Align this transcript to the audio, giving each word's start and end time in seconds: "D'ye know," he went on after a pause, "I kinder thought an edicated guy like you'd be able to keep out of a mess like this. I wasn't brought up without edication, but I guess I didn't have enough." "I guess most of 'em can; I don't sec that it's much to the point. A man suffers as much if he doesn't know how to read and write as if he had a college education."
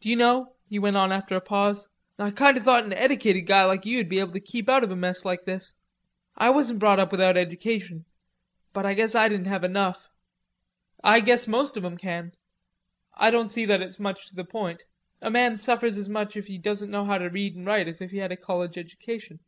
"D'ye 0.00 0.14
know," 0.14 0.56
he 0.68 0.78
went 0.78 0.98
on 0.98 1.10
after 1.10 1.34
a 1.36 1.40
pause, 1.40 1.88
"I 2.18 2.32
kinder 2.32 2.60
thought 2.60 2.84
an 2.84 2.92
edicated 2.92 3.46
guy 3.46 3.64
like 3.64 3.86
you'd 3.86 4.10
be 4.10 4.20
able 4.20 4.34
to 4.34 4.40
keep 4.40 4.68
out 4.68 4.84
of 4.84 4.90
a 4.90 4.94
mess 4.94 5.24
like 5.24 5.46
this. 5.46 5.72
I 6.36 6.50
wasn't 6.50 6.80
brought 6.80 7.00
up 7.00 7.10
without 7.10 7.38
edication, 7.38 8.04
but 8.74 8.84
I 8.84 8.92
guess 8.92 9.14
I 9.14 9.26
didn't 9.30 9.46
have 9.46 9.64
enough." 9.64 10.06
"I 11.02 11.20
guess 11.20 11.48
most 11.48 11.78
of 11.78 11.84
'em 11.86 11.96
can; 11.96 12.32
I 13.14 13.30
don't 13.30 13.48
sec 13.48 13.66
that 13.68 13.80
it's 13.80 13.98
much 13.98 14.28
to 14.28 14.34
the 14.34 14.44
point. 14.44 14.82
A 15.22 15.30
man 15.30 15.56
suffers 15.56 15.96
as 15.96 16.10
much 16.10 16.36
if 16.36 16.46
he 16.46 16.58
doesn't 16.58 16.90
know 16.90 17.06
how 17.06 17.16
to 17.16 17.30
read 17.30 17.56
and 17.56 17.64
write 17.64 17.88
as 17.88 18.02
if 18.02 18.10
he 18.10 18.18
had 18.18 18.32
a 18.32 18.36
college 18.36 18.76
education." 18.76 19.40